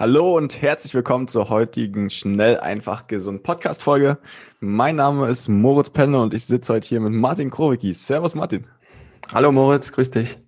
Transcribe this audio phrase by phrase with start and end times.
[0.00, 4.16] Hallo und herzlich willkommen zur heutigen Schnell, einfach, gesund Podcast-Folge.
[4.58, 7.92] Mein Name ist Moritz Penne und ich sitze heute hier mit Martin Krowicki.
[7.92, 8.66] Servus Martin.
[9.34, 10.38] Hallo Moritz, grüß dich.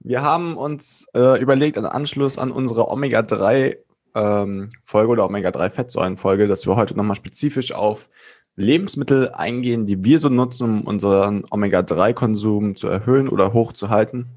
[0.00, 3.76] Wir haben uns äh, überlegt, an Anschluss an unsere Omega-3
[4.14, 8.08] ähm, Folge oder Omega-3-Fettsäuren-Folge, dass wir heute nochmal spezifisch auf
[8.54, 14.30] Lebensmittel eingehen, die wir so nutzen, um unseren Omega-3-Konsum zu erhöhen oder hochzuhalten.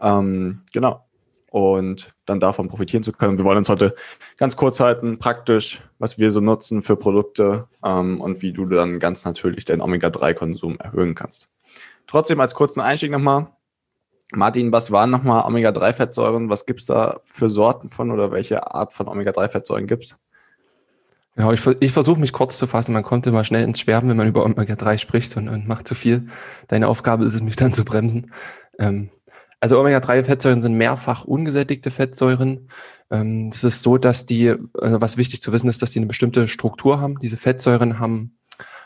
[0.00, 1.07] Ähm, genau
[1.50, 3.38] und dann davon profitieren zu können.
[3.38, 3.94] Wir wollen uns heute
[4.36, 8.98] ganz kurz halten, praktisch, was wir so nutzen für Produkte ähm, und wie du dann
[8.98, 11.48] ganz natürlich deinen Omega-3-Konsum erhöhen kannst.
[12.06, 13.48] Trotzdem als kurzen Einstieg nochmal.
[14.32, 16.50] Martin, was waren nochmal Omega-3-Fettsäuren?
[16.50, 20.18] Was gibt es da für Sorten von oder welche Art von Omega-3-Fettsäuren gibt es?
[21.34, 22.92] Genau, ich, ich versuche mich kurz zu fassen.
[22.92, 25.94] Man kommt immer schnell ins Schwärmen, wenn man über Omega-3 spricht und, und, macht zu
[25.94, 26.26] viel.
[26.66, 28.32] Deine Aufgabe ist es, mich dann zu bremsen.
[28.78, 29.10] Ähm,
[29.60, 32.68] also Omega-3-Fettsäuren sind mehrfach ungesättigte Fettsäuren.
[33.10, 36.06] Ähm, das ist so, dass die, also was wichtig zu wissen ist, dass die eine
[36.06, 37.18] bestimmte Struktur haben.
[37.20, 38.38] Diese Fettsäuren haben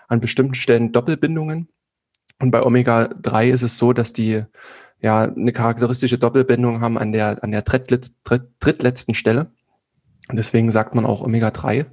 [0.08, 1.68] an bestimmten Stellen Doppelbindungen.
[2.40, 4.44] Und bei Omega-3 ist es so, dass die
[5.00, 9.52] ja eine charakteristische Doppelbindung haben an der, an der drittletz, dritt, drittletzten Stelle.
[10.28, 11.86] Und deswegen sagt man auch Omega-3.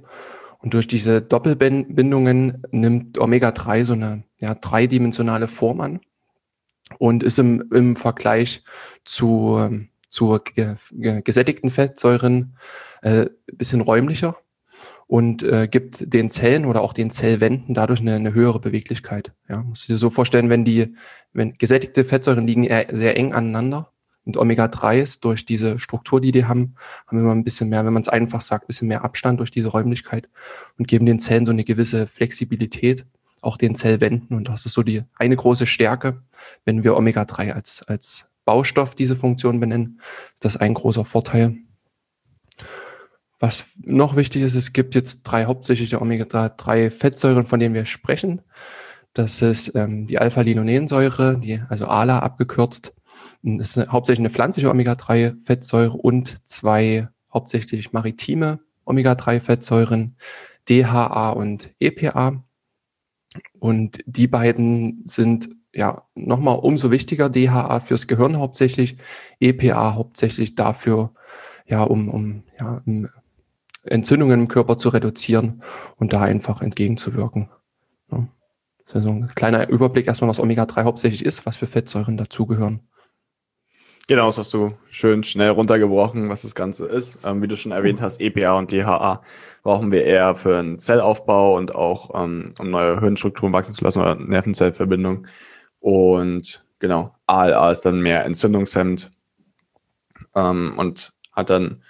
[0.58, 6.00] Und durch diese Doppelbindungen nimmt Omega-3 so eine ja, dreidimensionale Form an
[6.98, 8.62] und ist im, im Vergleich
[9.04, 10.38] zu, zu
[10.92, 12.56] gesättigten Fettsäuren
[13.02, 14.36] äh, bisschen räumlicher
[15.06, 19.32] und äh, gibt den Zellen oder auch den Zellwänden dadurch eine, eine höhere Beweglichkeit.
[19.48, 20.94] Ja, musst du dir so vorstellen, wenn die,
[21.32, 23.92] wenn gesättigte Fettsäuren liegen eher sehr eng aneinander
[24.24, 26.76] und Omega-3s durch diese Struktur, die die haben,
[27.08, 29.50] haben immer ein bisschen mehr, wenn man es einfach sagt, ein bisschen mehr Abstand durch
[29.50, 30.28] diese Räumlichkeit
[30.78, 33.04] und geben den Zellen so eine gewisse Flexibilität
[33.42, 34.36] auch den Zellwänden.
[34.36, 36.22] Und das ist so die eine große Stärke,
[36.64, 40.00] wenn wir Omega-3 als, als Baustoff diese Funktion benennen.
[40.34, 41.56] Ist das ein großer Vorteil.
[43.38, 48.42] Was noch wichtig ist, es gibt jetzt drei hauptsächliche Omega-3-Fettsäuren, von denen wir sprechen.
[49.14, 52.92] Das ist ähm, die Alpha-Linolensäure, die, also ALA abgekürzt.
[53.42, 60.16] Das ist hauptsächlich eine pflanzliche Omega-3-Fettsäure und zwei hauptsächlich maritime Omega-3-Fettsäuren,
[60.68, 62.44] DHA und EPA.
[63.58, 67.28] Und die beiden sind ja nochmal umso wichtiger.
[67.28, 68.96] DHA fürs Gehirn hauptsächlich,
[69.38, 71.12] EPA hauptsächlich dafür,
[71.66, 72.82] ja, um, um ja,
[73.84, 75.62] Entzündungen im Körper zu reduzieren
[75.96, 77.48] und da einfach entgegenzuwirken.
[78.10, 78.28] Ja.
[78.84, 82.80] Das wäre so ein kleiner Überblick erstmal, was Omega-3 hauptsächlich ist, was für Fettsäuren dazugehören.
[84.10, 87.20] Genau, das hast du schön schnell runtergebrochen, was das Ganze ist.
[87.24, 89.22] Ähm, wie du schon erwähnt hast, EPA und DHA
[89.62, 94.00] brauchen wir eher für einen Zellaufbau und auch ähm, um neue Hirnstrukturen wachsen zu lassen
[94.00, 95.28] oder Nervenzellverbindung.
[95.78, 99.12] Und genau, ALA ist dann mehr entzündungshemmend
[100.34, 101.84] ähm, und hat dann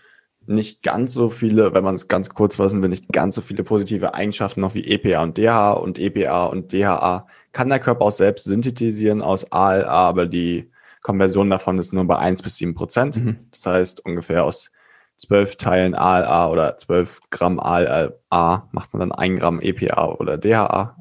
[0.44, 3.64] nicht ganz so viele, wenn man es ganz kurz fassen will, nicht ganz so viele
[3.64, 5.72] positive Eigenschaften noch wie EPA und DHA.
[5.72, 10.70] Und EPA und DHA kann der Körper auch selbst synthetisieren aus ALA, aber die
[11.02, 13.16] Konversion davon ist nur bei 1 bis 7 Prozent.
[13.16, 13.46] Mhm.
[13.50, 14.70] Das heißt, ungefähr aus
[15.16, 20.96] 12 Teilen ALA oder 12 Gramm ALA macht man dann 1 Gramm EPA oder DHA.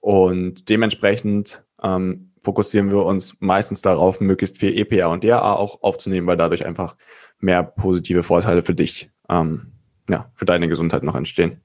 [0.00, 6.26] Und dementsprechend ähm, fokussieren wir uns meistens darauf, möglichst viel EPA und DHA auch aufzunehmen,
[6.26, 6.96] weil dadurch einfach
[7.40, 9.72] mehr positive Vorteile für dich, ähm,
[10.08, 11.60] ja, für deine Gesundheit noch entstehen.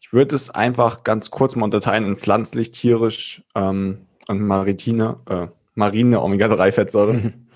[0.00, 5.46] Ich würde es einfach ganz kurz mal unterteilen in pflanzlich, tierisch ähm, und maritine, äh,
[5.74, 7.12] marine Omega-3-Fettsäure.
[7.14, 7.46] Mhm.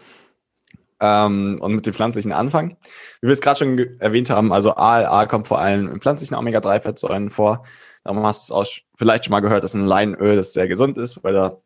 [1.00, 2.76] Ähm, und mit den pflanzlichen anfangen.
[3.20, 7.30] Wie wir es gerade schon erwähnt haben, also ALA kommt vor allem in pflanzlichen Omega-3-Fettsäuren
[7.30, 7.64] vor.
[8.02, 10.98] Darum hast du es auch vielleicht schon mal gehört, dass ein Leinöl das sehr gesund
[10.98, 11.62] ist, weil da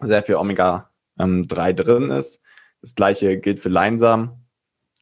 [0.00, 0.88] sehr viel Omega-3
[1.20, 2.40] ähm, drin ist.
[2.80, 4.30] Das gleiche gilt für Leinsamen.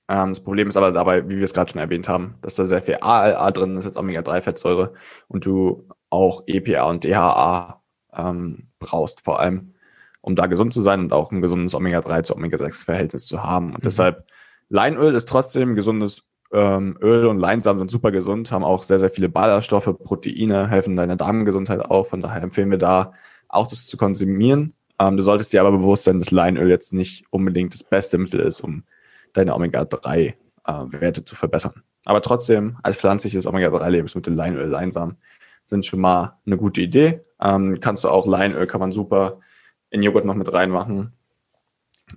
[0.09, 2.65] Ähm, das Problem ist aber dabei, wie wir es gerade schon erwähnt haben, dass da
[2.65, 4.93] sehr viel ALA drin ist, als Omega-3-Fettsäure
[5.29, 7.83] und du auch EPA und DHA
[8.15, 9.75] ähm, brauchst vor allem
[10.21, 13.67] um da gesund zu sein und auch ein gesundes Omega-3 zu Omega-6-Verhältnis zu haben.
[13.67, 13.85] Und mhm.
[13.85, 14.25] deshalb,
[14.69, 19.11] Leinöl ist trotzdem gesundes ähm, Öl und Leinsamen sind super gesund, haben auch sehr, sehr
[19.11, 22.07] viele Ballaststoffe, Proteine, helfen deiner Darmgesundheit auch.
[22.07, 23.13] Von daher empfehlen wir da
[23.49, 24.75] auch das zu konsumieren.
[24.99, 28.41] Ähm, du solltest dir aber bewusst sein, dass Leinöl jetzt nicht unbedingt das beste Mittel
[28.41, 28.85] ist, um
[29.33, 30.35] deine Omega-3 äh,
[30.67, 31.83] Werte zu verbessern.
[32.05, 35.17] Aber trotzdem, als pflanzliches Omega-3-Lebensmittel, Leinöl, Leinsamen,
[35.67, 37.21] sind schon mal eine gute Idee.
[37.43, 39.41] Ähm, kannst du auch Leinöl, kann man super
[39.91, 41.13] in Joghurt noch mit reinmachen.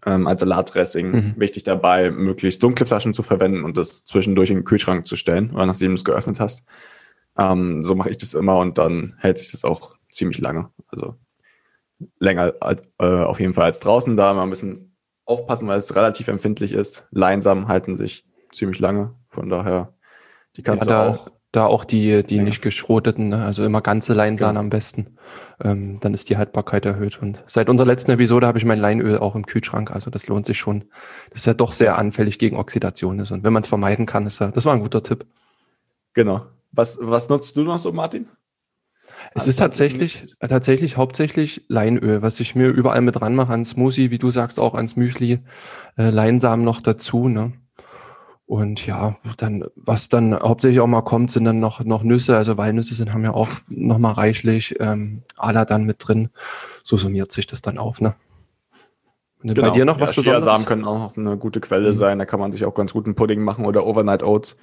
[0.06, 1.12] Ähm, als Salatdressing.
[1.12, 1.34] Mhm.
[1.38, 5.52] Wichtig dabei, möglichst dunkle Flaschen zu verwenden und das zwischendurch in den Kühlschrank zu stellen,
[5.52, 6.64] oder nachdem du es geöffnet hast.
[7.38, 10.70] Ähm, so mache ich das immer und dann hält sich das auch ziemlich lange.
[10.88, 11.16] Also
[12.20, 14.16] länger äh, auf jeden Fall als draußen.
[14.18, 14.96] Da mal ein bisschen
[15.26, 17.08] aufpassen, weil es relativ empfindlich ist.
[17.12, 19.16] Leinsamen halten sich ziemlich lange.
[19.30, 19.94] Von daher,
[20.56, 21.32] die kannst ja, du auch.
[21.52, 22.44] Da auch die, die ja.
[22.44, 23.44] nicht geschroteten, ne?
[23.44, 24.60] also immer ganze Leinsahne ja.
[24.62, 25.18] am besten.
[25.62, 27.22] Ähm, dann ist die Haltbarkeit erhöht.
[27.22, 29.92] Und seit unserer letzten Episode habe ich mein Leinöl auch im Kühlschrank.
[29.92, 30.86] Also das lohnt sich schon.
[31.30, 33.32] Das ist ja doch sehr anfällig gegen Oxidation ist.
[33.32, 35.26] Und wenn man es vermeiden kann, ist ja, das war ein guter Tipp.
[36.14, 36.46] Genau.
[36.72, 38.28] Was, was nutzt du noch so, Martin?
[39.34, 44.10] Es ist tatsächlich, tatsächlich hauptsächlich Leinöl, was ich mir überall mit dran mache, an Smoothie,
[44.12, 45.40] wie du sagst, auch ans Müsli,
[45.98, 47.54] äh, Leinsamen noch dazu, ne?
[48.52, 52.58] Und ja, dann, was dann hauptsächlich auch mal kommt, sind dann noch, noch Nüsse, also
[52.58, 56.28] Walnüsse sind, haben ja auch noch mal reichlich ähm, Ala dann mit drin.
[56.84, 58.14] So summiert sich das dann auf, ne?
[59.42, 59.70] Und genau.
[59.70, 60.44] Bei dir noch ja, was Besonderes?
[60.44, 61.96] Samen können auch noch eine gute Quelle mhm.
[61.96, 64.58] sein, da kann man sich auch ganz guten Pudding machen oder Overnight Oats.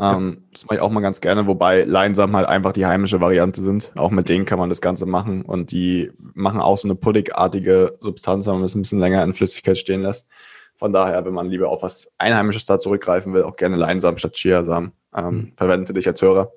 [0.00, 3.60] Ähm, das mache ich auch mal ganz gerne, wobei Leinsamen halt einfach die heimische Variante
[3.60, 3.92] sind.
[3.96, 7.98] Auch mit denen kann man das Ganze machen und die machen auch so eine puddigartige
[8.00, 10.26] Substanz, wenn man es ein bisschen länger in Flüssigkeit stehen lässt.
[10.76, 14.34] Von daher, wenn man lieber auf was Einheimisches da zurückgreifen will, auch gerne Leinsamen statt
[14.34, 15.52] Chiasamen ähm, mhm.
[15.56, 16.52] verwenden für dich als Hörer.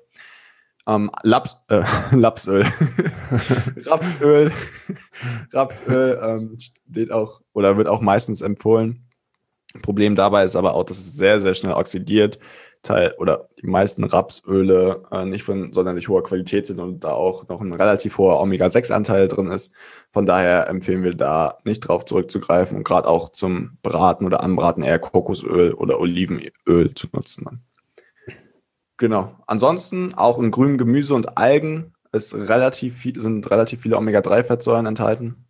[0.86, 1.82] Ähm, Laps, äh,
[2.12, 2.64] Lapsöl,
[3.84, 4.52] Rapsöl,
[5.52, 9.09] Rapsöl ähm, steht auch oder wird auch meistens empfohlen.
[9.82, 12.38] Problem dabei ist aber auch, dass es sehr, sehr schnell oxidiert.
[12.82, 17.46] Teil oder die meisten Rapsöle äh, nicht von sonderlich hoher Qualität sind und da auch
[17.48, 19.74] noch ein relativ hoher Omega-6-Anteil drin ist.
[20.12, 24.82] Von daher empfehlen wir da nicht drauf zurückzugreifen und gerade auch zum Braten oder Anbraten
[24.82, 27.44] eher Kokosöl oder Olivenöl zu nutzen.
[27.44, 27.60] Dann.
[28.96, 29.36] Genau.
[29.46, 35.44] Ansonsten auch in grünem Gemüse und Algen ist relativ viel, sind relativ viele Omega-3-Fettsäuren enthalten.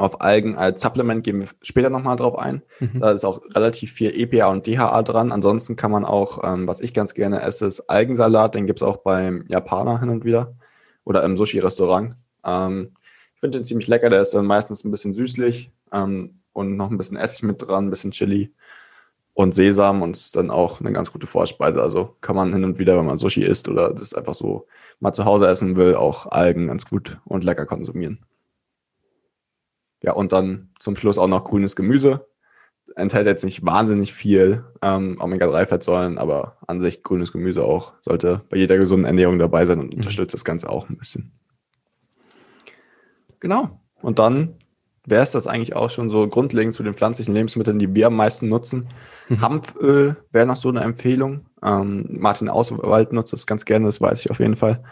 [0.00, 2.62] Auf Algen als Supplement gehen wir später nochmal drauf ein.
[2.78, 3.00] Mhm.
[3.00, 5.30] Da ist auch relativ viel EPA und DHA dran.
[5.30, 8.54] Ansonsten kann man auch, ähm, was ich ganz gerne esse, ist Algensalat.
[8.54, 10.54] Den gibt es auch beim Japaner hin und wieder
[11.04, 12.14] oder im Sushi-Restaurant.
[12.46, 12.92] Ähm,
[13.34, 14.08] ich finde den ziemlich lecker.
[14.08, 17.86] Der ist dann meistens ein bisschen süßlich ähm, und noch ein bisschen Essig mit dran,
[17.86, 18.54] ein bisschen Chili
[19.34, 21.82] und Sesam und ist dann auch eine ganz gute Vorspeise.
[21.82, 24.66] Also kann man hin und wieder, wenn man Sushi isst oder das einfach so
[24.98, 28.24] mal zu Hause essen will, auch Algen ganz gut und lecker konsumieren.
[30.02, 32.26] Ja, und dann zum Schluss auch noch grünes Gemüse.
[32.96, 38.56] Enthält jetzt nicht wahnsinnig viel ähm, Omega-3-Fettsäuren, aber an sich grünes Gemüse auch sollte bei
[38.56, 39.98] jeder gesunden Ernährung dabei sein und mhm.
[39.98, 41.32] unterstützt das Ganze auch ein bisschen.
[43.38, 43.80] Genau.
[44.02, 44.56] Und dann
[45.06, 48.16] wäre es das eigentlich auch schon so grundlegend zu den pflanzlichen Lebensmitteln, die wir am
[48.16, 48.88] meisten nutzen.
[49.28, 49.40] Mhm.
[49.40, 51.46] Hanföl wäre noch so eine Empfehlung.
[51.62, 54.82] Ähm, Martin Auswald nutzt das ganz gerne, das weiß ich auf jeden Fall.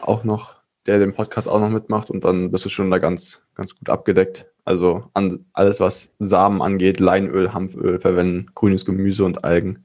[0.00, 0.57] Auch noch
[0.88, 3.90] der den Podcast auch noch mitmacht und dann bist du schon da ganz, ganz gut
[3.90, 4.46] abgedeckt.
[4.64, 9.84] Also an alles, was Samen angeht, Leinöl, Hanföl verwenden, grünes Gemüse und Algen.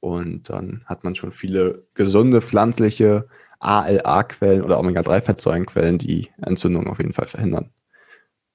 [0.00, 3.26] Und dann hat man schon viele gesunde pflanzliche
[3.60, 7.70] ALA-Quellen oder Omega-3-Fettsäurenquellen, die Entzündungen auf jeden Fall verhindern.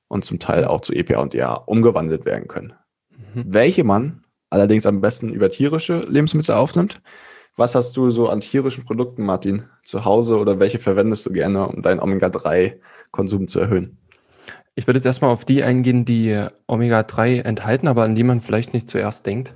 [0.07, 2.73] Und zum Teil auch zu EPA und DHA umgewandelt werden können.
[3.09, 3.45] Mhm.
[3.47, 7.01] Welche man allerdings am besten über tierische Lebensmittel aufnimmt,
[7.55, 11.67] was hast du so an tierischen Produkten, Martin, zu Hause oder welche verwendest du gerne,
[11.67, 13.97] um deinen Omega-3-Konsum zu erhöhen?
[14.75, 18.73] Ich würde jetzt erstmal auf die eingehen, die Omega-3 enthalten, aber an die man vielleicht
[18.73, 19.55] nicht zuerst denkt.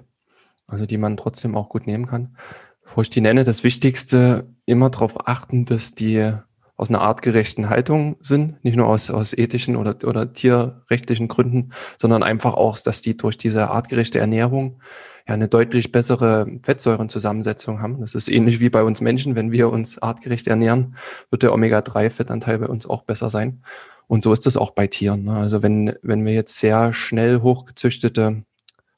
[0.67, 2.35] Also die man trotzdem auch gut nehmen kann.
[2.83, 6.33] Bevor ich die nenne, das Wichtigste, immer darauf achten, dass die
[6.77, 12.21] aus einer artgerechten Haltung sind, nicht nur aus, aus ethischen oder, oder tierrechtlichen Gründen, sondern
[12.21, 14.81] einfach auch, dass die durch diese artgerechte Ernährung
[15.27, 18.00] ja eine deutlich bessere Fettsäurenzusammensetzung haben.
[18.01, 19.36] Das ist ähnlich wie bei uns Menschen.
[19.36, 20.96] Wenn wir uns artgerecht ernähren,
[21.29, 23.63] wird der Omega-3-Fettanteil bei uns auch besser sein.
[24.08, 25.24] Und so ist es auch bei Tieren.
[25.24, 25.36] Ne?
[25.36, 28.44] Also wenn, wenn wir jetzt sehr schnell hochgezüchtete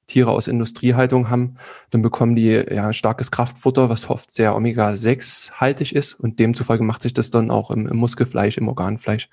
[0.08, 1.58] Tiere aus Industriehaltung haben,
[1.92, 7.14] dann bekommen die ja starkes Kraftfutter, was oft sehr Omega-6-haltig ist und demzufolge macht sich
[7.14, 9.30] das dann auch im, im Muskelfleisch, im Organfleisch.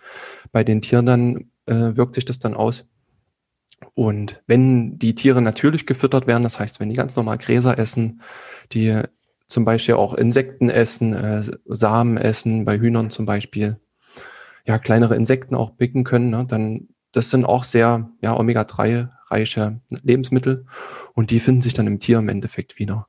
[0.53, 2.89] Bei den Tieren dann äh, wirkt sich das dann aus.
[3.95, 8.21] Und wenn die Tiere natürlich gefüttert werden, das heißt, wenn die ganz normal Gräser essen,
[8.73, 9.03] die
[9.49, 13.79] zum Beispiel auch Insekten essen, äh, Samen essen, bei Hühnern zum Beispiel,
[14.67, 20.67] ja, kleinere Insekten auch picken können, ne, dann das sind auch sehr ja, Omega-3-reiche Lebensmittel
[21.15, 23.07] und die finden sich dann im Tier im Endeffekt wieder.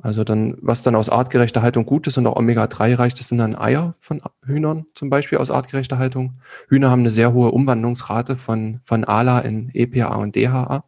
[0.00, 3.38] Also dann, was dann aus artgerechter Haltung gut ist und auch Omega-3 reicht, das sind
[3.38, 6.34] dann Eier von Hühnern zum Beispiel aus artgerechter Haltung.
[6.68, 10.84] Hühner haben eine sehr hohe Umwandlungsrate von, von ALA in EPA und DHA.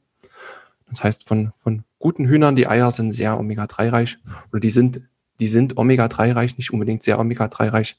[0.88, 4.18] Das heißt von, von guten Hühnern, die Eier sind sehr Omega-3-reich
[4.50, 5.00] oder die sind,
[5.40, 7.96] die sind Omega-3-reich, nicht unbedingt sehr Omega-3-reich.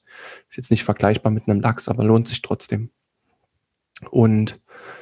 [0.48, 2.92] Ist jetzt nicht vergleichbar mit einem Lachs, aber lohnt sich trotzdem.
[4.12, 4.60] Und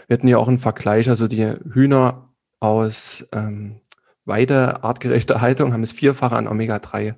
[0.08, 3.82] wir hatten ja auch einen Vergleich, also die Hühner aus ähm,
[4.28, 7.16] Weide artgerechter Haltung haben es vierfache an Omega-3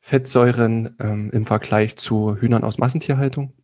[0.00, 3.54] Fettsäuren ähm, im Vergleich zu Hühnern aus Massentierhaltung.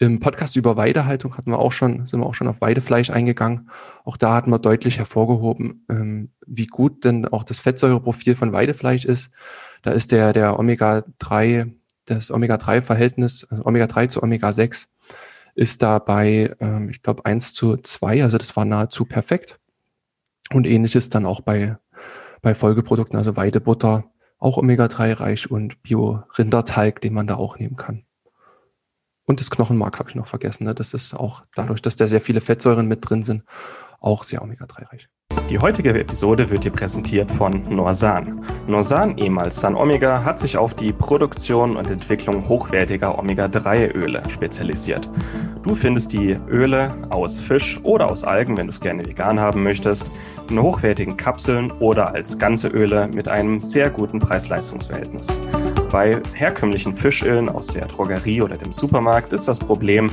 [0.00, 3.70] Im Podcast über Weidehaltung hatten wir auch schon, sind wir auch schon auf Weidefleisch eingegangen.
[4.04, 9.04] Auch da hatten wir deutlich hervorgehoben, ähm, wie gut denn auch das Fettsäureprofil von Weidefleisch
[9.04, 9.32] ist.
[9.82, 11.72] Da ist der, der Omega-3,
[12.04, 14.86] das Omega-3-Verhältnis, also Omega-3 zu Omega-6,
[15.56, 19.58] ist da bei, ähm, ich glaube, 1 zu 2, also das war nahezu perfekt.
[20.52, 21.76] Und ähnliches dann auch bei,
[22.42, 24.04] bei Folgeprodukten, also Weidebutter,
[24.38, 28.04] auch Omega-3 reich und Bio-Rinderteig, den man da auch nehmen kann.
[29.24, 30.64] Und das Knochenmark habe ich noch vergessen.
[30.64, 30.74] Ne?
[30.74, 33.44] Das ist auch dadurch, dass da sehr viele Fettsäuren mit drin sind,
[34.00, 35.08] auch sehr Omega-3-reich.
[35.48, 38.44] Die heutige Episode wird dir präsentiert von Norsan.
[38.66, 45.10] Norsan, ehemals San Omega, hat sich auf die Produktion und Entwicklung hochwertiger Omega-3-Öle spezialisiert.
[45.62, 49.62] Du findest die Öle aus Fisch oder aus Algen, wenn du es gerne vegan haben
[49.62, 50.10] möchtest,
[50.50, 55.28] in hochwertigen Kapseln oder als ganze Öle mit einem sehr guten Preis-Leistungs-Verhältnis.
[55.90, 60.10] Bei herkömmlichen Fischölen aus der Drogerie oder dem Supermarkt ist das Problem,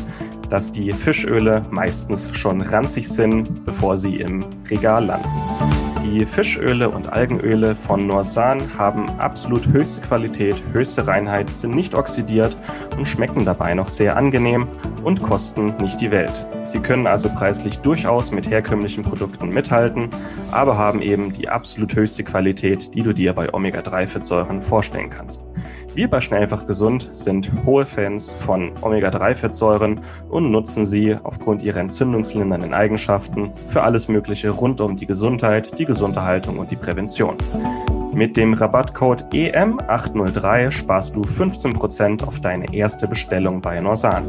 [0.50, 5.85] dass die Fischöle meistens schon ranzig sind, bevor sie im Regal landen.
[6.16, 12.56] Die Fischöle und Algenöle von Norsan haben absolut höchste Qualität, höchste Reinheit, sind nicht oxidiert
[12.98, 14.66] und schmecken dabei noch sehr angenehm
[15.04, 16.48] und kosten nicht die Welt.
[16.64, 20.08] Sie können also preislich durchaus mit herkömmlichen Produkten mithalten,
[20.52, 25.44] aber haben eben die absolut höchste Qualität, die du dir bei Omega-3-Fettsäuren vorstellen kannst.
[25.96, 32.74] Wir bei Schnellfach Gesund sind hohe Fans von Omega-3-Fettsäuren und nutzen sie aufgrund ihrer entzündungslindernden
[32.74, 37.38] Eigenschaften für alles Mögliche rund um die Gesundheit, die gesunde Haltung und die Prävention.
[38.14, 44.26] Mit dem Rabattcode EM803 sparst du 15% auf deine erste Bestellung bei Norsan.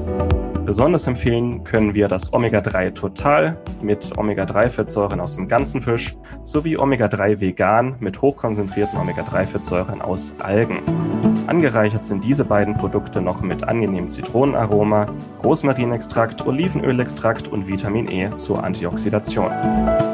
[0.65, 7.41] Besonders empfehlen können wir das Omega-3 Total mit Omega-3-Fettsäuren aus dem ganzen Fisch sowie Omega-3
[7.41, 11.36] Vegan mit hochkonzentrierten Omega-3-Fettsäuren aus Algen.
[11.47, 15.07] Angereichert sind diese beiden Produkte noch mit angenehmem Zitronenaroma,
[15.45, 19.51] Rosmarinextrakt, Olivenölextrakt und Vitamin E zur Antioxidation.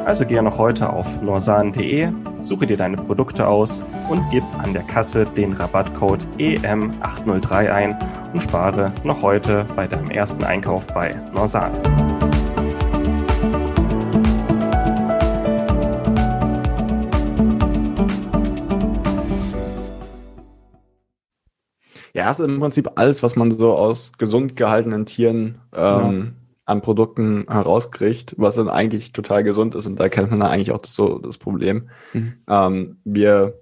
[0.04, 4.82] Also gehe noch heute auf norsan.de, suche dir deine Produkte aus und gib an der
[4.82, 7.98] Kasse den Rabattcode EM803 ein
[8.34, 11.72] und spare noch heute bei deinem ersten Einkauf bei Norsan.
[22.22, 26.32] Ja, es ist im Prinzip alles, was man so aus gesund gehaltenen Tieren ähm, ja.
[26.66, 29.86] an Produkten herauskriegt, was dann eigentlich total gesund ist.
[29.86, 31.90] Und da kennt man dann eigentlich auch das, so das Problem.
[32.12, 32.34] Mhm.
[32.48, 33.60] Ähm, wir,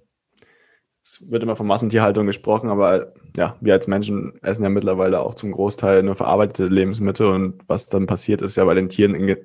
[1.02, 5.35] es wird immer von Massentierhaltung gesprochen, aber ja, wir als Menschen essen ja mittlerweile auch
[5.35, 7.29] zum Großteil nur verarbeitete Lebensmittel.
[7.29, 9.38] Und was dann passiert, ist ja bei den Tieren im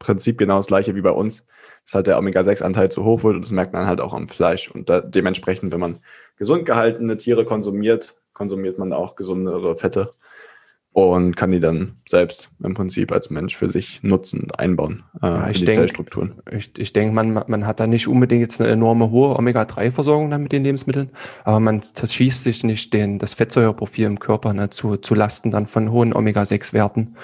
[0.00, 1.44] Prinzip genau das gleiche wie bei uns
[1.88, 4.70] dass halt der Omega-6-Anteil zu hoch wird und das merkt man halt auch am Fleisch.
[4.70, 6.00] Und da, dementsprechend, wenn man
[6.36, 10.14] gesund gehaltene Tiere konsumiert, konsumiert man auch gesundere Fette
[10.92, 15.26] und kann die dann selbst im Prinzip als Mensch für sich nutzen und einbauen äh,
[15.26, 16.40] ja, in die denk, Zellstrukturen.
[16.50, 20.44] Ich, ich denke, man, man hat da nicht unbedingt jetzt eine enorme hohe Omega-3-Versorgung dann
[20.44, 21.10] mit den Lebensmitteln,
[21.44, 25.50] aber man das schießt sich nicht den, das Fettsäureprofil im Körper ne, zu, zu Lasten
[25.50, 27.16] dann von hohen Omega-6-Werten.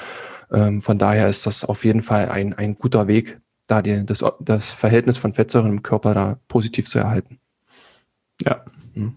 [0.53, 4.25] Ähm, von daher ist das auf jeden Fall ein, ein guter Weg, da die, das,
[4.41, 7.39] das Verhältnis von Fettsäuren im Körper da positiv zu erhalten.
[8.43, 8.65] Ja.
[8.95, 9.17] Hm.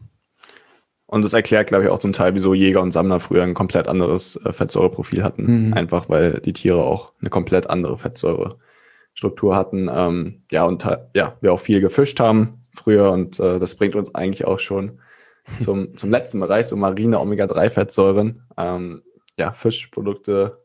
[1.08, 3.88] Und das erklärt, glaube ich, auch zum Teil, wieso Jäger und Sammler früher ein komplett
[3.88, 5.68] anderes äh, Fettsäureprofil hatten.
[5.68, 5.74] Mhm.
[5.74, 9.90] Einfach weil die Tiere auch eine komplett andere Fettsäurestruktur hatten.
[9.92, 10.86] Ähm, ja, und
[11.16, 15.00] ja, wir auch viel gefischt haben früher und äh, das bringt uns eigentlich auch schon
[15.64, 18.44] zum, zum letzten Bereich, so marine Omega-3-Fettsäuren.
[18.58, 19.02] Ähm,
[19.38, 20.62] ja, Fischprodukte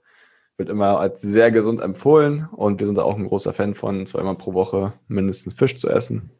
[0.57, 4.37] wird immer als sehr gesund empfohlen und wir sind auch ein großer Fan von zweimal
[4.37, 6.31] pro Woche mindestens Fisch zu essen.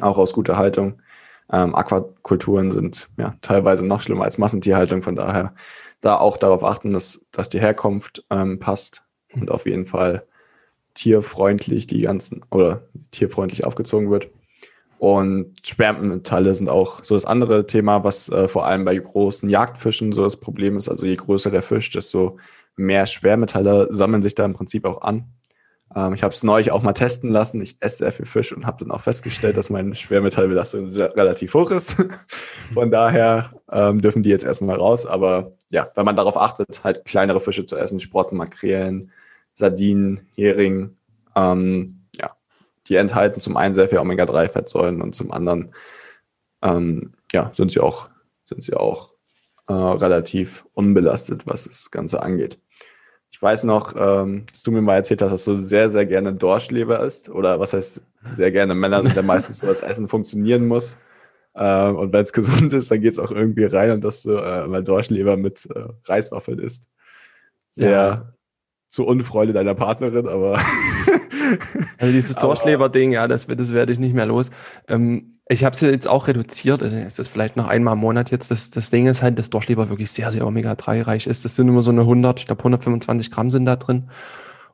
[0.00, 1.00] Auch aus guter Haltung.
[1.54, 5.54] Ähm, Aquakulturen sind ja teilweise noch schlimmer als Massentierhaltung, von daher
[6.00, 10.26] da auch darauf achten, dass, dass die Herkunft ähm, passt und auf jeden Fall
[10.94, 14.30] tierfreundlich die ganzen oder tierfreundlich aufgezogen wird.
[14.98, 20.12] Und Schwermetalle sind auch so das andere Thema, was äh, vor allem bei großen Jagdfischen
[20.12, 20.88] so das Problem ist.
[20.88, 22.38] Also je größer der Fisch, desto
[22.74, 25.28] mehr Schwermetalle sammeln sich da im Prinzip auch an.
[25.94, 27.60] Ähm, ich habe es neulich auch mal testen lassen.
[27.60, 31.70] Ich esse sehr viel Fisch und habe dann auch festgestellt, dass meine Schwermetallbelastung relativ hoch
[31.70, 31.96] ist.
[32.74, 35.06] Von daher ähm, dürfen die jetzt erstmal raus.
[35.06, 39.10] Aber ja, wenn man darauf achtet, halt kleinere Fische zu essen, Sprotten, Makrelen,
[39.54, 40.96] Sardinen, Hering,
[41.36, 42.32] ähm, ja,
[42.88, 45.74] die enthalten zum einen sehr viel Omega-3-Fettsäuren und zum anderen
[46.62, 48.08] ähm, ja, sind sie auch,
[48.46, 49.14] sind sie auch
[49.68, 52.58] äh, relativ unbelastet, was das Ganze angeht.
[53.34, 56.32] Ich weiß noch, ähm, dass du mir mal erzählt hast, dass du sehr, sehr gerne
[56.32, 57.28] Dorschleber isst.
[57.28, 58.76] Oder was heißt sehr gerne?
[58.76, 60.96] Männer sind ja meistens so, dass Essen funktionieren muss.
[61.56, 64.36] Ähm, und wenn es gesund ist, dann geht es auch irgendwie rein und dass du
[64.36, 66.84] äh, mal Dorschleber mit äh, Reiswaffeln isst.
[67.70, 68.34] Sehr ja.
[68.88, 70.60] zur Unfreude deiner Partnerin, aber.
[71.98, 74.52] also dieses Dorschleber-Ding, ja, das, das werde ich nicht mehr los.
[74.86, 78.30] Ähm, ich habe es jetzt auch reduziert, also es ist vielleicht noch einmal im Monat
[78.30, 78.50] jetzt.
[78.50, 81.44] Das, das Ding ist halt, dass Dorschleber wirklich sehr, sehr Omega-3 reich ist.
[81.44, 84.08] Das sind immer so eine 100, ich glaube 125 Gramm sind da drin.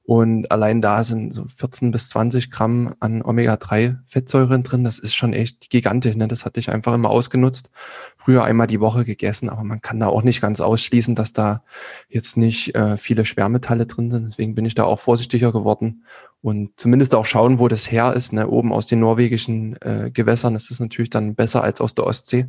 [0.05, 4.83] Und allein da sind so 14 bis 20 Gramm an Omega-3-Fettsäuren drin.
[4.83, 6.17] Das ist schon echt gigantisch.
[6.17, 6.27] Ne?
[6.27, 7.71] Das hatte ich einfach immer ausgenutzt.
[8.17, 11.63] Früher einmal die Woche gegessen, aber man kann da auch nicht ganz ausschließen, dass da
[12.09, 14.25] jetzt nicht äh, viele Schwermetalle drin sind.
[14.25, 16.03] Deswegen bin ich da auch vorsichtiger geworden
[16.43, 18.33] und zumindest auch schauen, wo das her ist.
[18.33, 18.49] Ne?
[18.49, 22.47] Oben aus den norwegischen äh, Gewässern ist es natürlich dann besser als aus der Ostsee.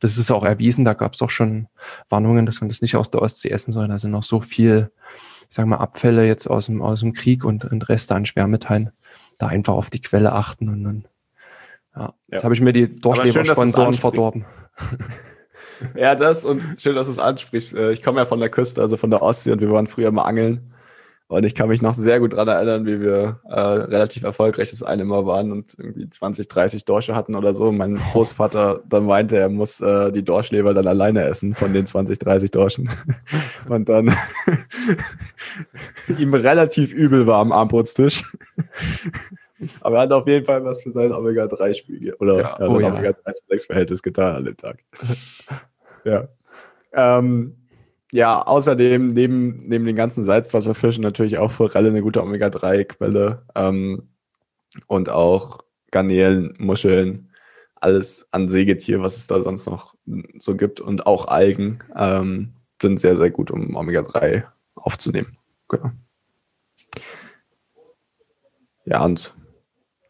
[0.00, 0.84] Das ist auch erwiesen.
[0.84, 1.68] Da gab es auch schon
[2.08, 3.88] Warnungen, dass man das nicht aus der Ostsee essen soll.
[3.88, 4.90] Da sind noch so viel
[5.48, 8.90] ich sage mal, Abfälle jetzt aus dem, aus dem Krieg und, und Reste an Schwermetallen,
[9.38, 11.08] da einfach auf die Quelle achten und dann,
[11.94, 14.44] ja, jetzt habe ich mir die Dorschleber-Sponsoren verdorben.
[15.94, 17.74] Ja, das und schön, dass du es ansprichst.
[17.74, 20.10] Äh, ich komme ja von der Küste, also von der Ostsee und wir waren früher
[20.10, 20.72] mal angeln.
[21.28, 24.84] Und ich kann mich noch sehr gut daran erinnern, wie wir äh, relativ erfolgreich das
[24.84, 27.72] eine Mal waren und irgendwie 20, 30 Dorsche hatten oder so.
[27.72, 32.20] mein Großvater dann meinte, er muss äh, die Dorschleber dann alleine essen von den 20,
[32.20, 32.90] 30 Dorschen.
[33.68, 34.14] und dann
[36.18, 38.22] ihm relativ übel war am Armbrotstisch.
[39.80, 42.92] Aber er hat auf jeden Fall was für sein Omega-3-Spiegel oder ja, ja, oh, ja.
[42.92, 44.78] Omega-3-6-Verhältnis getan an dem Tag.
[46.04, 46.28] ja.
[46.92, 47.56] Ähm,
[48.12, 54.08] ja, außerdem neben, neben den ganzen Salzwasserfischen natürlich auch Forelle eine gute Omega-3-Quelle ähm,
[54.86, 55.60] und auch
[55.90, 57.30] Garnelen, Muscheln,
[57.74, 59.94] alles an Sägetier, was es da sonst noch
[60.38, 65.36] so gibt und auch Algen ähm, sind sehr, sehr gut, um Omega-3 aufzunehmen.
[65.68, 65.90] Genau.
[68.84, 69.34] Ja, und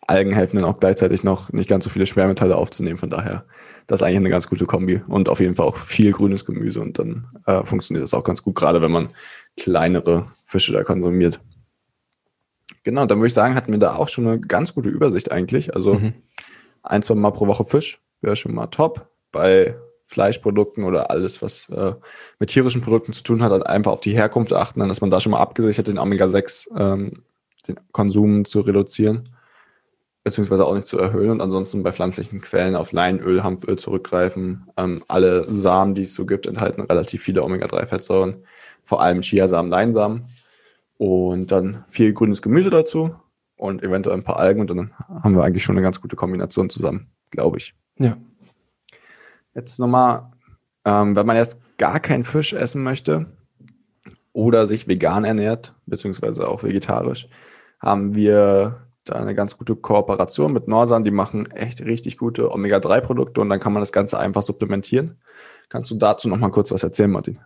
[0.06, 3.46] Algen helfen dann auch gleichzeitig noch nicht ganz so viele Schwermetalle aufzunehmen, von daher
[3.86, 6.80] das ist eigentlich eine ganz gute Kombi und auf jeden Fall auch viel grünes Gemüse
[6.80, 9.08] und dann äh, funktioniert das auch ganz gut, gerade wenn man
[9.56, 11.40] kleinere Fische da konsumiert.
[12.82, 15.74] Genau, dann würde ich sagen, hatten wir da auch schon eine ganz gute Übersicht eigentlich.
[15.74, 16.14] Also mhm.
[16.82, 19.08] ein, zwei Mal pro Woche Fisch wäre schon mal top.
[19.32, 21.94] Bei Fleischprodukten oder alles, was äh,
[22.38, 25.10] mit tierischen Produkten zu tun hat, halt einfach auf die Herkunft achten, dann ist man
[25.10, 27.24] da schon mal abgesichert, den Omega-6, ähm,
[27.66, 29.28] den Konsum zu reduzieren
[30.26, 34.66] beziehungsweise auch nicht zu erhöhen und ansonsten bei pflanzlichen Quellen auf Leinöl, Hanföl zurückgreifen.
[34.76, 38.42] Ähm, alle Samen, die es so gibt, enthalten relativ viele Omega-3-Fettsäuren,
[38.82, 40.24] vor allem Chiasamen, Leinsamen
[40.98, 43.14] und dann viel grünes Gemüse dazu
[43.54, 46.70] und eventuell ein paar Algen und dann haben wir eigentlich schon eine ganz gute Kombination
[46.70, 47.76] zusammen, glaube ich.
[48.00, 48.16] Ja.
[49.54, 50.32] Jetzt nochmal,
[50.84, 53.26] ähm, wenn man jetzt gar keinen Fisch essen möchte
[54.32, 57.28] oder sich vegan ernährt, beziehungsweise auch vegetarisch,
[57.78, 61.04] haben wir da eine ganz gute Kooperation mit Norsan.
[61.04, 65.18] Die machen echt richtig gute Omega-3-Produkte und dann kann man das Ganze einfach supplementieren.
[65.68, 67.38] Kannst du dazu noch mal kurz was erzählen, Martin?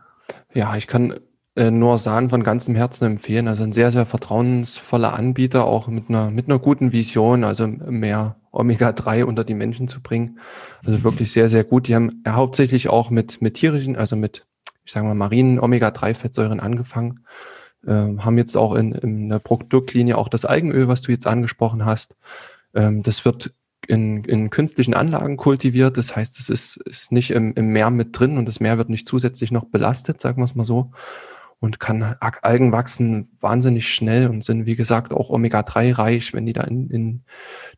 [0.52, 1.20] Ja, ich kann
[1.56, 3.48] äh, Norsan von ganzem Herzen empfehlen.
[3.48, 8.36] Also ein sehr, sehr vertrauensvoller Anbieter, auch mit einer, mit einer guten Vision, also mehr
[8.52, 10.38] Omega-3 unter die Menschen zu bringen.
[10.84, 11.88] Also wirklich sehr, sehr gut.
[11.88, 14.46] Die haben hauptsächlich auch mit, mit tierischen, also mit,
[14.84, 17.24] ich sage mal, marinen Omega-3-Fettsäuren angefangen
[17.86, 21.84] ähm, haben jetzt auch in, in der Produktlinie auch das Algenöl, was du jetzt angesprochen
[21.84, 22.16] hast.
[22.74, 23.54] Ähm, das wird
[23.86, 25.96] in, in künstlichen Anlagen kultiviert.
[25.96, 28.90] Das heißt, es ist, ist nicht im, im Meer mit drin und das Meer wird
[28.90, 30.92] nicht zusätzlich noch belastet, sagen wir es mal so.
[31.58, 36.54] Und kann Algen wachsen wahnsinnig schnell und sind, wie gesagt, auch Omega-3 reich, wenn die
[36.54, 37.24] da in, in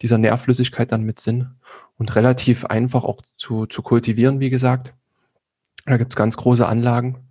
[0.02, 1.50] dieser Nährflüssigkeit dann mit sind.
[1.98, 4.94] Und relativ einfach auch zu, zu kultivieren, wie gesagt.
[5.84, 7.28] Da gibt's ganz große Anlagen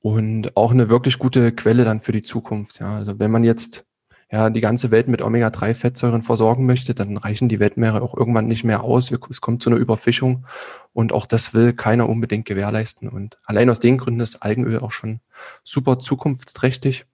[0.00, 2.80] und auch eine wirklich gute Quelle dann für die Zukunft.
[2.80, 3.84] Ja, also wenn man jetzt
[4.32, 8.64] ja die ganze Welt mit Omega-3-Fettsäuren versorgen möchte, dann reichen die Weltmeere auch irgendwann nicht
[8.64, 9.10] mehr aus.
[9.28, 10.46] Es kommt zu einer Überfischung
[10.92, 13.08] und auch das will keiner unbedingt gewährleisten.
[13.08, 15.20] Und allein aus den Gründen ist Algenöl auch schon
[15.64, 17.06] super zukunftsträchtig.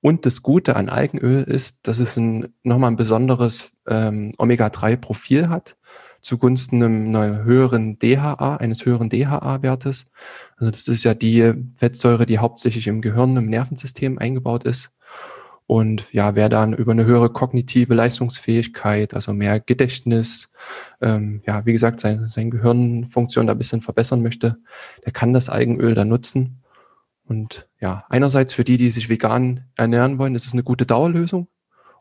[0.00, 5.76] Und das Gute an Algenöl ist, dass es ein, nochmal ein besonderes ähm, Omega-3-Profil hat
[6.28, 10.10] zugunsten einer höheren DHA, eines höheren DHA-Wertes.
[10.58, 14.92] Also das ist ja die Fettsäure, die hauptsächlich im Gehirn, im Nervensystem eingebaut ist.
[15.66, 20.50] Und ja, wer dann über eine höhere kognitive Leistungsfähigkeit, also mehr Gedächtnis,
[21.00, 24.58] ähm, ja, wie gesagt, seine, seine Gehirnfunktion da ein bisschen verbessern möchte,
[25.04, 26.62] der kann das Eigenöl dann nutzen.
[27.24, 31.48] Und ja, einerseits für die, die sich vegan ernähren wollen, ist es eine gute Dauerlösung.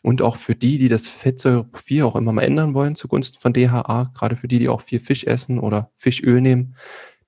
[0.01, 4.11] Und auch für die, die das Fettsäureprofil auch immer mal ändern wollen zugunsten von DHA,
[4.13, 6.75] gerade für die, die auch viel Fisch essen oder Fischöl nehmen,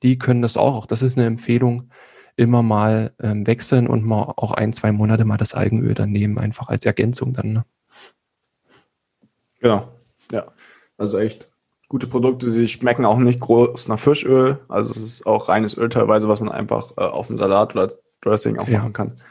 [0.04, 0.76] die können das auch.
[0.76, 1.90] Auch das ist eine Empfehlung,
[2.36, 6.38] immer mal ähm, wechseln und mal auch ein, zwei Monate mal das Algenöl dann nehmen,
[6.38, 7.54] einfach als Ergänzung dann.
[7.54, 7.66] Ne?
[9.60, 9.90] Genau,
[10.32, 10.48] ja.
[10.98, 11.50] Also echt
[11.90, 12.50] gute Produkte.
[12.50, 14.60] Sie schmecken auch nicht groß nach Fischöl.
[14.70, 17.84] Also es ist auch reines Öl teilweise, was man einfach äh, auf dem Salat oder
[17.84, 18.80] als Dressing auch ja.
[18.80, 19.22] machen kann.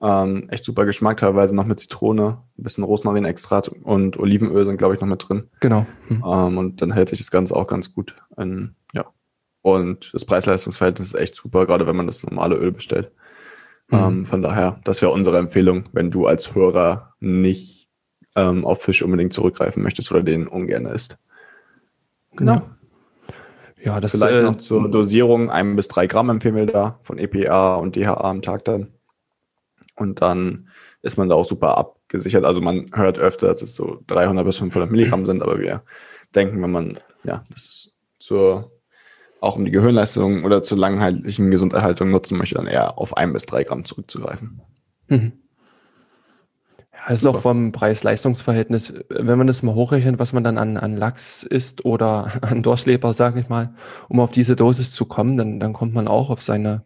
[0.00, 4.94] Ähm, echt super Geschmack, teilweise noch mit Zitrone, ein bisschen Rosmarinextrakt und Olivenöl sind, glaube
[4.94, 5.48] ich, noch mit drin.
[5.60, 5.86] Genau.
[6.06, 6.22] Hm.
[6.24, 8.14] Ähm, und dann hält sich das Ganze auch ganz gut.
[8.36, 9.06] In, ja.
[9.62, 13.10] Und das Preis-Leistungs-Verhältnis ist echt super, gerade wenn man das normale Öl bestellt.
[13.88, 13.98] Mhm.
[13.98, 17.88] Ähm, von daher, das wäre unsere Empfehlung, wenn du als Hörer nicht
[18.36, 21.18] ähm, auf Fisch unbedingt zurückgreifen möchtest oder den ungern isst.
[22.36, 22.62] Genau.
[23.82, 27.18] Ja, das Vielleicht äh, noch zur Dosierung, ein bis drei Gramm empfehlen wir da von
[27.18, 28.88] EPA und DHA am Tag dann.
[29.98, 30.68] Und dann
[31.02, 32.44] ist man da auch super abgesichert.
[32.44, 35.82] Also man hört öfter, dass es so 300 bis 500 Milligramm sind, aber wir
[36.34, 38.72] denken, wenn man ja das zur
[39.40, 43.46] auch um die Gehirnleistung oder zur langheitlichen Gesunderhaltung nutzen möchte, dann eher auf ein bis
[43.46, 44.60] drei Gramm zurückzugreifen.
[45.06, 45.32] Mhm.
[46.92, 50.76] Ja, das ist auch vom Preis-Leistungs-Verhältnis, wenn man das mal hochrechnet, was man dann an,
[50.76, 53.74] an Lachs isst oder an Durchleber, sage ich mal,
[54.08, 56.82] um auf diese Dosis zu kommen, dann, dann kommt man auch auf seine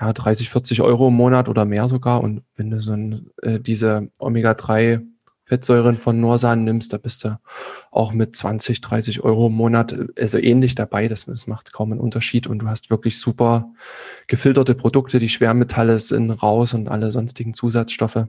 [0.00, 2.22] ja, 30, 40 Euro im Monat oder mehr sogar.
[2.22, 5.02] Und wenn du so ein, äh, diese Omega-3
[5.44, 7.38] Fettsäuren von Norsan nimmst, da bist du
[7.90, 11.08] auch mit 20, 30 Euro im Monat, also ähnlich dabei.
[11.08, 13.72] Das, das macht kaum einen Unterschied und du hast wirklich super
[14.26, 15.18] gefilterte Produkte.
[15.18, 18.26] Die Schwermetalle sind raus und alle sonstigen Zusatzstoffe.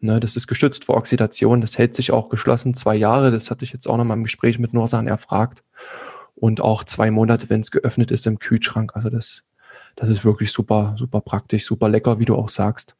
[0.00, 1.60] Ne, das ist gestützt vor Oxidation.
[1.60, 3.30] Das hält sich auch geschlossen zwei Jahre.
[3.30, 5.62] Das hatte ich jetzt auch noch mal im Gespräch mit Norsan erfragt.
[6.34, 8.92] Und auch zwei Monate, wenn es geöffnet ist im Kühlschrank.
[8.94, 9.42] Also das,
[9.96, 12.96] das ist wirklich super, super praktisch, super lecker, wie du auch sagst.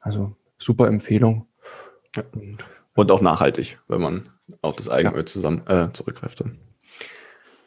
[0.00, 1.46] Also super Empfehlung.
[2.14, 2.24] Ja.
[2.32, 4.28] Und und auch nachhaltig, wenn man
[4.62, 5.26] auf das Eigenöl ja.
[5.26, 6.40] zusammen äh, zurückgreift.
[6.40, 6.58] Dann.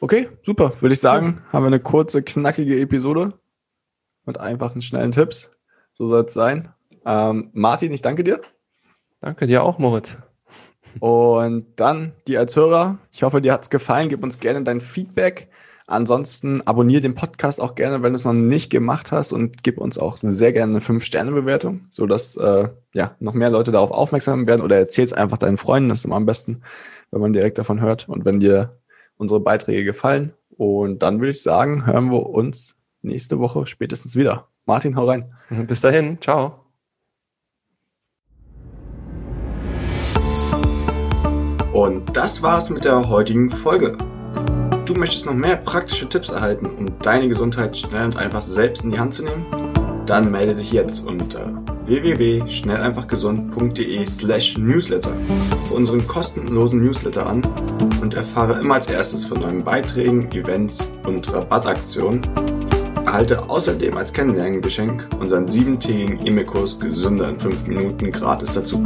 [0.00, 0.72] Okay, super.
[0.80, 1.52] Würde ich sagen, ja.
[1.52, 3.30] haben wir eine kurze, knackige Episode
[4.26, 5.50] mit einfachen, schnellen Tipps.
[5.92, 6.68] So soll es sein.
[7.06, 8.40] Ähm, Martin, ich danke dir.
[9.20, 10.16] Danke dir auch, Moritz.
[11.00, 12.98] Und dann die als Hörer.
[13.10, 14.08] Ich hoffe, dir hat es gefallen.
[14.08, 15.48] Gib uns gerne dein Feedback.
[15.86, 19.76] Ansonsten abonniere den Podcast auch gerne, wenn du es noch nicht gemacht hast und gib
[19.76, 24.62] uns auch sehr gerne eine 5-Sterne-Bewertung, sodass äh, ja, noch mehr Leute darauf aufmerksam werden
[24.62, 25.90] oder erzähl es einfach deinen Freunden.
[25.90, 26.62] Das ist immer am besten,
[27.10, 28.78] wenn man direkt davon hört und wenn dir
[29.18, 30.32] unsere Beiträge gefallen.
[30.56, 34.48] Und dann würde ich sagen, hören wir uns nächste Woche spätestens wieder.
[34.64, 35.34] Martin, hau rein.
[35.66, 36.60] Bis dahin, ciao.
[41.72, 43.98] Und das war's mit der heutigen Folge.
[44.86, 48.90] Du möchtest noch mehr praktische Tipps erhalten, um deine Gesundheit schnell und einfach selbst in
[48.90, 49.46] die Hand zu nehmen?
[50.04, 55.16] Dann melde dich jetzt unter www.schnelleinfachgesund.de slash newsletter
[55.68, 57.40] für unseren kostenlosen Newsletter an
[58.02, 62.20] und erfahre immer als erstes von neuen Beiträgen, Events und Rabattaktionen.
[63.06, 68.84] Erhalte außerdem als Kennenlerngeschenk unseren siebentägigen E-Mail-Kurs Gesünder in 5 Minuten gratis dazu.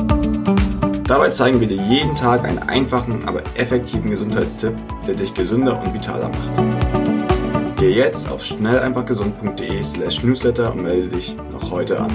[1.08, 4.74] Dabei zeigen wir dir jeden Tag einen einfachen, aber effektiven Gesundheitstipp,
[5.06, 7.76] der dich gesünder und vitaler macht.
[7.78, 12.10] Geh jetzt auf schnelleinfachgesund.de slash newsletter und melde dich noch heute an.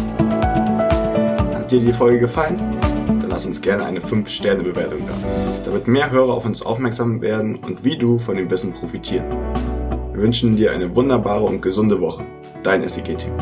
[1.56, 2.62] Hat dir die Folge gefallen?
[3.08, 5.13] Dann lass uns gerne eine 5-Sterne-Bewertung da,
[5.65, 9.25] damit mehr Hörer auf uns aufmerksam werden und wie du von dem Wissen profitieren.
[10.13, 12.23] Wir wünschen dir eine wunderbare und gesunde Woche.
[12.62, 13.34] Dein SEG-Team.